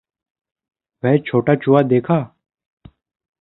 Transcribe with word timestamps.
वह 1.03 1.17
छोटा 1.17 1.55
चूहा 1.55 1.81
देखा? 1.81 2.19